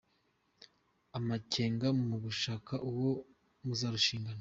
Amakenga 1.17 1.87
mu 2.07 2.15
gushaka 2.25 2.73
uwo 2.89 3.11
muzarushingana 3.63 4.29